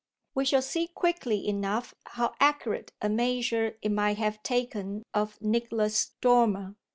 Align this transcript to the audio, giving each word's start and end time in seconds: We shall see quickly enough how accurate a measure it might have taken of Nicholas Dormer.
We 0.33 0.45
shall 0.45 0.63
see 0.63 0.87
quickly 0.87 1.47
enough 1.47 1.93
how 2.05 2.33
accurate 2.39 2.91
a 3.03 3.07
measure 3.07 3.77
it 3.83 3.91
might 3.91 4.17
have 4.17 4.41
taken 4.41 5.03
of 5.13 5.39
Nicholas 5.43 6.13
Dormer. 6.21 6.73